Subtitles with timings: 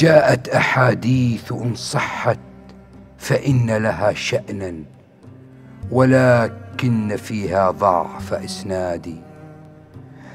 [0.00, 2.38] جاءت أحاديث ان صحت
[3.18, 4.74] فإن لها شأنا
[5.90, 9.16] ولكن فيها ضعف اسنادي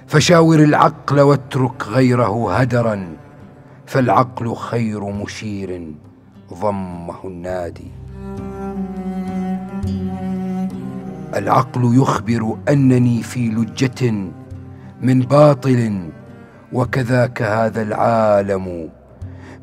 [0.07, 3.07] فشاور العقل واترك غيره هدرا
[3.85, 5.93] فالعقل خير مشير
[6.53, 7.91] ضمه النادي
[11.35, 14.11] العقل يخبر أنني في لجة
[15.01, 16.09] من باطل
[16.73, 18.89] وكذاك هذا العالم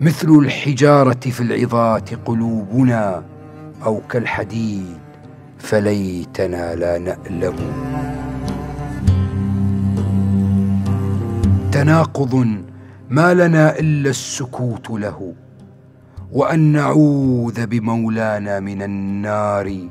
[0.01, 3.23] مثل الحجارة في العظات قلوبنا
[3.85, 4.99] أو كالحديد
[5.59, 7.57] فليتنا لا نألم.
[11.73, 12.47] تناقض
[13.11, 15.35] ما لنا إلا السكوت له
[16.33, 19.89] وأن نعوذ بمولانا من النار.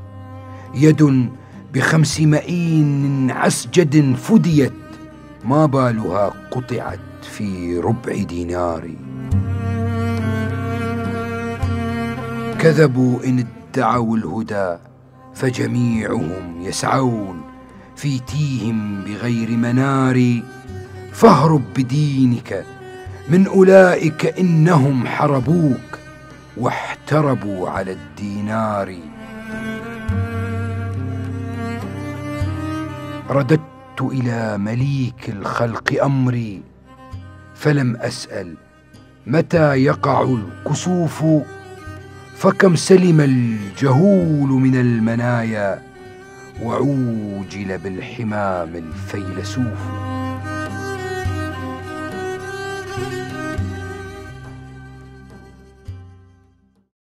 [0.76, 1.30] يد
[1.74, 4.74] بخمس مئين عسجد فديت
[5.46, 8.90] ما بالها قطعت في ربع دينار.
[12.62, 14.78] كذبوا إن ادعوا الهدى
[15.36, 17.42] فجميعهم يسعون
[17.96, 20.42] في تيهم بغير منار.
[21.14, 22.66] فاهرب بدينك
[23.30, 26.00] من أولئك إنهم حربوك
[26.58, 28.96] واحتربوا على الدينار.
[33.30, 36.62] رددت إلى مليك الخلق أمري
[37.56, 38.56] فلم أسأل
[39.28, 41.24] متى يقع الكسوف.
[42.36, 45.82] فكم سلم الجهول من المنايا
[46.64, 50.11] وعوجل بالحمام الفيلسوف.